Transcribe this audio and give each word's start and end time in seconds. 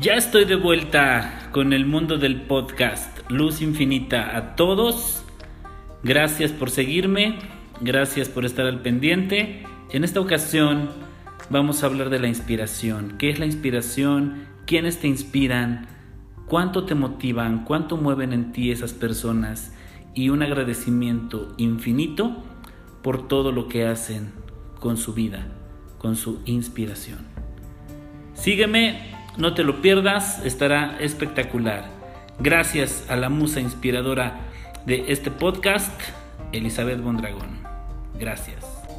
Ya 0.00 0.14
estoy 0.14 0.46
de 0.46 0.56
vuelta 0.56 1.50
con 1.52 1.74
el 1.74 1.84
mundo 1.84 2.16
del 2.16 2.40
podcast. 2.40 3.18
Luz 3.28 3.60
infinita 3.60 4.34
a 4.34 4.56
todos. 4.56 5.22
Gracias 6.02 6.52
por 6.52 6.70
seguirme. 6.70 7.38
Gracias 7.82 8.30
por 8.30 8.46
estar 8.46 8.64
al 8.64 8.80
pendiente. 8.80 9.62
En 9.92 10.02
esta 10.02 10.20
ocasión 10.20 10.88
vamos 11.50 11.82
a 11.82 11.86
hablar 11.86 12.08
de 12.08 12.18
la 12.18 12.28
inspiración. 12.28 13.16
¿Qué 13.18 13.28
es 13.28 13.38
la 13.38 13.44
inspiración? 13.44 14.46
¿Quiénes 14.64 15.00
te 15.00 15.06
inspiran? 15.06 15.86
¿Cuánto 16.46 16.84
te 16.84 16.94
motivan? 16.94 17.66
¿Cuánto 17.66 17.98
mueven 17.98 18.32
en 18.32 18.52
ti 18.52 18.70
esas 18.70 18.94
personas? 18.94 19.74
Y 20.14 20.30
un 20.30 20.42
agradecimiento 20.42 21.52
infinito 21.58 22.42
por 23.02 23.28
todo 23.28 23.52
lo 23.52 23.68
que 23.68 23.86
hacen 23.86 24.32
con 24.78 24.96
su 24.96 25.12
vida, 25.12 25.46
con 25.98 26.16
su 26.16 26.40
inspiración. 26.46 27.18
Sígueme, 28.32 29.09
no 29.40 29.54
te 29.54 29.64
lo 29.64 29.80
pierdas, 29.80 30.44
estará 30.44 30.98
espectacular. 31.00 31.84
Gracias 32.38 33.06
a 33.08 33.16
la 33.16 33.30
musa 33.30 33.60
inspiradora 33.60 34.40
de 34.84 35.06
este 35.08 35.30
podcast, 35.30 35.98
Elizabeth 36.52 37.00
Bondragón. 37.00 37.58
Gracias. 38.18 38.89